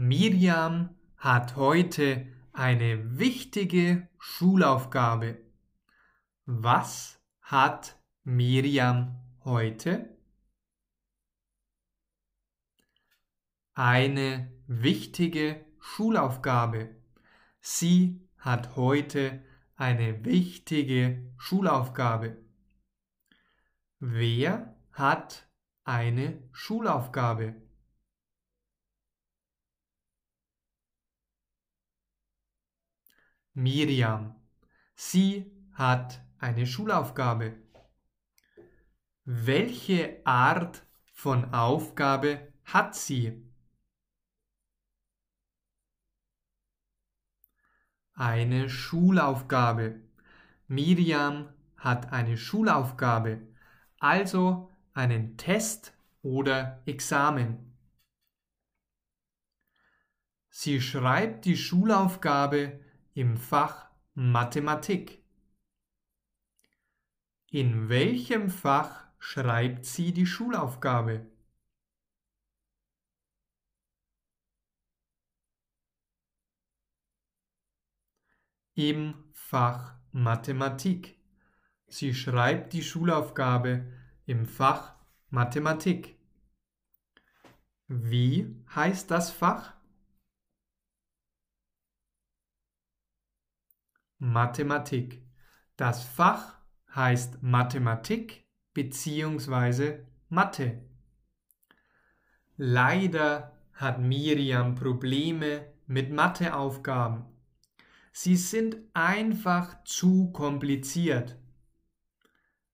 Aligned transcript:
Miriam 0.00 0.94
hat 1.16 1.56
heute 1.56 2.28
eine 2.52 3.18
wichtige 3.18 4.06
Schulaufgabe. 4.20 5.38
Was 6.46 7.20
hat 7.40 8.00
Miriam 8.22 9.18
heute? 9.44 10.16
Eine 13.74 14.52
wichtige 14.68 15.64
Schulaufgabe. 15.80 16.94
Sie 17.60 18.20
hat 18.38 18.76
heute 18.76 19.44
eine 19.74 20.24
wichtige 20.24 21.28
Schulaufgabe. 21.38 22.36
Wer 23.98 24.76
hat 24.92 25.48
eine 25.82 26.40
Schulaufgabe? 26.52 27.67
Miriam. 33.58 34.36
Sie 34.94 35.50
hat 35.72 36.24
eine 36.38 36.64
Schulaufgabe. 36.64 37.56
Welche 39.24 40.24
Art 40.24 40.86
von 41.12 41.52
Aufgabe 41.52 42.52
hat 42.62 42.94
sie? 42.94 43.44
Eine 48.14 48.70
Schulaufgabe. 48.70 50.02
Miriam 50.68 51.52
hat 51.76 52.12
eine 52.12 52.36
Schulaufgabe, 52.36 53.40
also 53.98 54.70
einen 54.94 55.36
Test 55.36 55.98
oder 56.22 56.80
Examen. 56.86 57.76
Sie 60.48 60.80
schreibt 60.80 61.44
die 61.44 61.56
Schulaufgabe 61.56 62.84
im 63.18 63.36
Fach 63.36 63.90
Mathematik. 64.14 65.24
In 67.50 67.88
welchem 67.88 68.48
Fach 68.48 69.08
schreibt 69.18 69.86
sie 69.86 70.12
die 70.12 70.24
Schulaufgabe? 70.24 71.26
Im 78.74 79.14
Fach 79.32 79.96
Mathematik. 80.12 81.18
Sie 81.88 82.14
schreibt 82.14 82.72
die 82.72 82.84
Schulaufgabe 82.84 83.92
im 84.26 84.46
Fach 84.46 84.94
Mathematik. 85.30 86.16
Wie 87.88 88.64
heißt 88.76 89.10
das 89.10 89.32
Fach? 89.32 89.77
Mathematik. 94.18 95.22
Das 95.76 96.02
Fach 96.04 96.58
heißt 96.94 97.42
Mathematik 97.42 98.44
bzw. 98.74 100.00
Mathe. 100.28 100.82
Leider 102.56 103.56
hat 103.72 104.00
Miriam 104.00 104.74
Probleme 104.74 105.72
mit 105.86 106.10
Matheaufgaben. 106.10 107.24
Sie 108.12 108.36
sind 108.36 108.76
einfach 108.94 109.84
zu 109.84 110.32
kompliziert. 110.32 111.38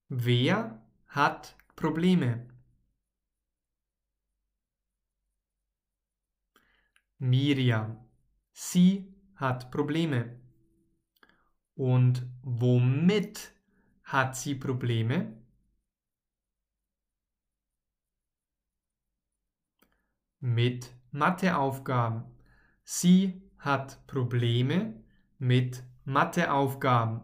Wer 0.08 0.82
hat 1.08 1.56
Probleme? 1.76 2.48
Miriam. 7.18 7.98
Sie 8.52 9.14
hat 9.36 9.70
Probleme. 9.70 10.43
Und 11.74 12.26
womit 12.42 13.52
hat 14.04 14.36
sie 14.36 14.54
Probleme? 14.54 15.36
Mit 20.40 20.92
Matheaufgaben. 21.10 22.24
Sie 22.84 23.42
hat 23.58 24.06
Probleme 24.06 25.02
mit 25.38 25.82
Matheaufgaben. 26.04 27.22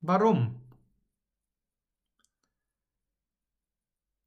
Warum? 0.00 0.60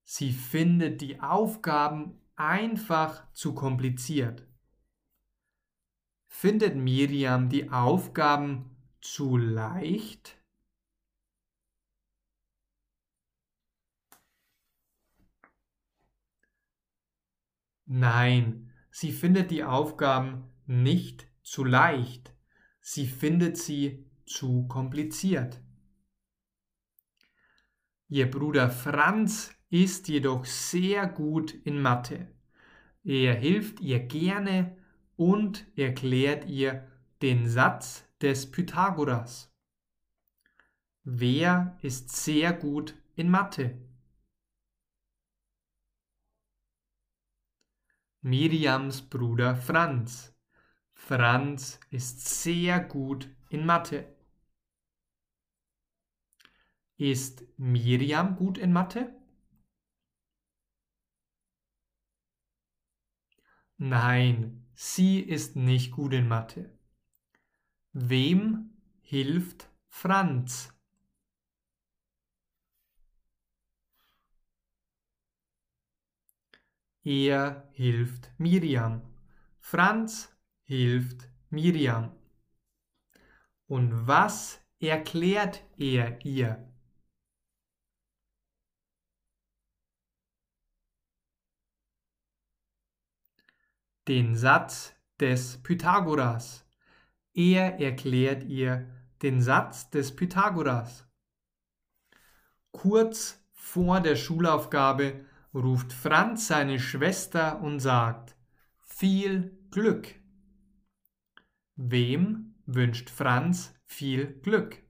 Sie 0.03 0.31
findet 0.31 1.01
die 1.01 1.19
Aufgaben 1.19 2.21
einfach 2.37 3.29
zu 3.33 3.53
kompliziert. 3.53 4.47
Findet 6.37 6.75
Miriam 6.75 7.47
die 7.47 7.69
Aufgaben 7.69 8.75
zu 8.99 9.37
leicht? 9.37 10.37
Nein, 17.85 18.73
sie 18.91 19.13
findet 19.13 19.49
die 19.49 19.63
Aufgaben 19.63 20.51
nicht 20.65 21.25
zu 21.41 21.63
leicht. 21.63 22.35
Sie 22.81 23.07
findet 23.07 23.55
sie 23.57 24.05
zu 24.25 24.67
kompliziert. 24.67 25.61
Ihr 28.09 28.29
Bruder 28.29 28.69
Franz 28.69 29.55
ist 29.69 30.09
jedoch 30.09 30.43
sehr 30.43 31.07
gut 31.07 31.53
in 31.53 31.81
Mathe. 31.81 32.27
Er 33.05 33.35
hilft 33.35 33.79
ihr 33.79 33.99
gerne 34.01 34.84
und 35.17 35.65
erklärt 35.77 36.45
ihr 36.45 36.89
den 37.21 37.49
Satz 37.49 38.03
des 38.21 38.51
Pythagoras. 38.51 39.51
Wer 41.03 41.77
ist 41.81 42.09
sehr 42.09 42.51
gut 42.53 42.95
in 43.15 43.29
Mathe? 43.29 43.77
Miriams 48.21 49.03
Bruder 49.03 49.55
Franz. 49.55 50.33
Franz 50.93 51.79
ist 51.91 52.41
sehr 52.41 52.79
gut 52.79 53.29
in 53.49 53.65
Mathe. 53.65 54.15
Ist 56.97 57.43
Miriam 57.57 58.35
gut 58.35 58.57
in 58.57 58.73
Mathe? 58.73 59.13
Nein, 63.77 64.64
Sie 64.75 65.21
ist 65.21 65.55
nicht 65.55 65.91
gut 65.91 66.11
in 66.13 66.27
Mathe. 66.27 66.69
Wem 67.93 68.71
hilft 69.01 69.69
Franz? 69.87 70.73
Er 77.03 77.69
hilft 77.71 78.31
Miriam. 78.37 79.01
Franz 79.59 80.35
hilft 80.63 81.29
Miriam. 81.49 82.11
Und 83.67 84.07
was 84.07 84.59
erklärt 84.79 85.63
er 85.77 86.23
ihr? 86.25 86.74
Den 94.07 94.35
Satz 94.35 94.93
des 95.19 95.61
Pythagoras. 95.63 96.65
Er 97.33 97.79
erklärt 97.79 98.43
ihr 98.43 98.87
den 99.21 99.41
Satz 99.41 99.89
des 99.89 100.15
Pythagoras. 100.15 101.07
Kurz 102.71 103.43
vor 103.51 104.01
der 104.01 104.15
Schulaufgabe 104.15 105.25
ruft 105.53 105.93
Franz 105.93 106.47
seine 106.47 106.79
Schwester 106.79 107.61
und 107.61 107.79
sagt, 107.79 108.35
viel 108.81 109.57
Glück. 109.71 110.13
Wem 111.75 112.55
wünscht 112.65 113.09
Franz 113.09 113.73
viel 113.85 114.39
Glück? 114.41 114.83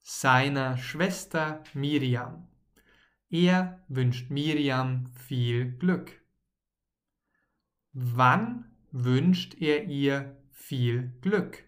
Seiner 0.00 0.76
Schwester 0.76 1.64
Miriam. 1.74 2.49
Er 3.32 3.80
wünscht 3.86 4.28
Miriam 4.28 5.06
viel 5.14 5.70
Glück. 5.78 6.20
Wann 7.92 8.64
wünscht 8.90 9.54
er 9.60 9.84
ihr 9.84 10.36
viel 10.50 11.12
Glück? 11.20 11.62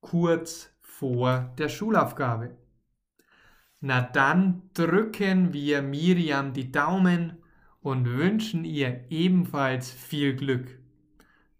Kurz 0.00 0.76
vor 0.80 1.54
der 1.56 1.68
Schulaufgabe. 1.68 2.56
Na 3.78 4.00
dann 4.00 4.68
drücken 4.74 5.52
wir 5.52 5.82
Miriam 5.82 6.52
die 6.52 6.72
Daumen 6.72 7.44
und 7.80 8.06
wünschen 8.06 8.64
ihr 8.64 9.04
ebenfalls 9.08 9.92
viel 9.92 10.34
Glück. 10.34 10.80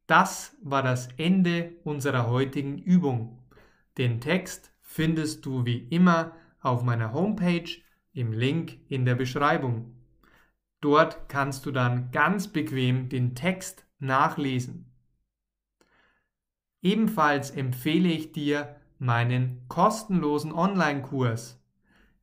Das 0.09 0.57
war 0.63 0.83
das 0.83 1.09
Ende 1.17 1.77
unserer 1.85 2.27
heutigen 2.29 2.79
Übung. 2.79 3.39
Den 3.99 4.21
Text 4.21 4.73
findest 4.97 5.45
du 5.45 5.67
wie 5.67 5.87
immer 5.91 6.33
auf 6.63 6.83
meiner 6.83 7.13
Homepage 7.13 7.69
im 8.15 8.33
Link 8.33 8.79
in 8.89 9.05
der 9.05 9.15
Beschreibung. 9.15 9.95
Dort 10.81 11.29
kannst 11.29 11.67
du 11.67 11.71
dann 11.71 12.11
ganz 12.13 12.49
bequem 12.49 13.11
den 13.11 13.35
Text 13.35 13.87
nachlesen. 13.99 14.91
Ebenfalls 16.81 17.51
empfehle 17.51 18.09
ich 18.09 18.33
dir 18.33 18.77
meinen 18.99 19.69
kostenlosen 19.69 20.51
Online-Kurs. 20.51 21.63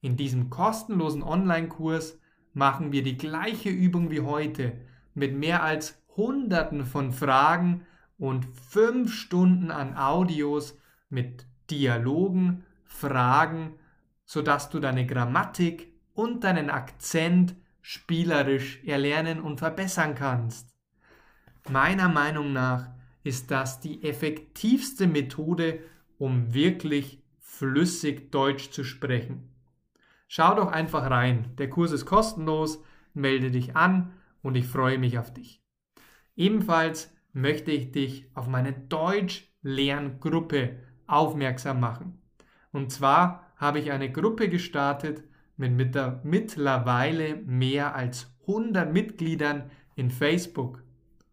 In 0.01 0.17
diesem 0.17 0.49
kostenlosen 0.49 1.21
Online-Kurs 1.21 2.19
machen 2.53 2.91
wir 2.91 3.03
die 3.03 3.17
gleiche 3.17 3.69
Übung 3.69 4.09
wie 4.09 4.21
heute 4.21 4.81
mit 5.13 5.35
mehr 5.35 5.61
als 5.61 6.01
Hunderten 6.17 6.85
von 6.85 7.11
Fragen 7.11 7.85
und 8.17 8.47
fünf 8.47 9.13
Stunden 9.13 9.69
an 9.69 9.95
Audios 9.95 10.79
mit 11.09 11.45
Dialogen, 11.69 12.63
Fragen, 12.83 13.75
sodass 14.25 14.69
du 14.69 14.79
deine 14.79 15.05
Grammatik 15.05 15.93
und 16.13 16.43
deinen 16.43 16.69
Akzent 16.69 17.55
spielerisch 17.81 18.81
erlernen 18.85 19.41
und 19.41 19.59
verbessern 19.59 20.15
kannst. 20.15 20.73
Meiner 21.69 22.09
Meinung 22.09 22.53
nach 22.53 22.89
ist 23.23 23.51
das 23.51 23.79
die 23.79 24.03
effektivste 24.03 25.07
Methode, 25.07 25.79
um 26.17 26.53
wirklich 26.53 27.21
flüssig 27.39 28.31
Deutsch 28.31 28.71
zu 28.71 28.83
sprechen. 28.83 29.49
Schau 30.27 30.55
doch 30.55 30.71
einfach 30.71 31.09
rein. 31.09 31.55
Der 31.57 31.69
Kurs 31.69 31.91
ist 31.91 32.05
kostenlos. 32.05 32.83
Melde 33.13 33.51
dich 33.51 33.75
an 33.75 34.13
und 34.41 34.55
ich 34.55 34.65
freue 34.65 34.97
mich 34.97 35.19
auf 35.19 35.31
dich. 35.31 35.61
Ebenfalls 36.35 37.13
möchte 37.31 37.71
ich 37.71 37.91
dich 37.91 38.29
auf 38.33 38.47
meine 38.47 38.73
Deutsch-Lerngruppe 38.73 40.79
aufmerksam 41.13 41.79
machen. 41.79 42.21
Und 42.71 42.91
zwar 42.91 43.51
habe 43.57 43.79
ich 43.79 43.91
eine 43.91 44.11
Gruppe 44.11 44.49
gestartet 44.49 45.23
mit 45.57 45.73
mittlerweile 46.23 47.35
mehr 47.37 47.95
als 47.95 48.33
100 48.47 48.91
Mitgliedern 48.91 49.69
in 49.95 50.09
Facebook. 50.09 50.83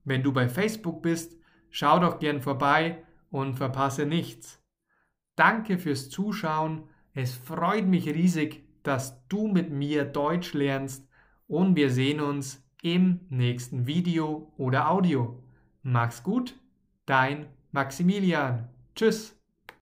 Wenn 0.05 0.23
du 0.23 0.33
bei 0.33 0.49
Facebook 0.49 1.03
bist, 1.03 1.37
schau 1.71 1.99
doch 1.99 2.19
gern 2.19 2.41
vorbei 2.41 3.03
und 3.31 3.55
verpasse 3.55 4.07
nichts. 4.07 4.63
Danke 5.37 5.79
fürs 5.79 6.11
Zuschauen. 6.11 6.85
Es 7.15 7.35
freut 7.35 7.87
mich 7.87 8.07
riesig, 8.09 8.65
dass 8.83 9.27
du 9.29 9.49
mit 9.49 9.71
mir 9.71 10.05
Deutsch 10.05 10.53
lernst 10.53 11.09
und 11.47 11.77
wir 11.77 11.91
sehen 11.91 12.21
uns 12.21 12.63
im 12.83 13.21
nächsten 13.29 13.87
Video 13.87 14.53
oder 14.57 14.91
Audio. 14.91 15.43
Mach's 15.83 16.23
gut, 16.23 16.55
dein 17.07 17.47
Maximilian. 17.73 18.69
Tschüss. 18.95 19.40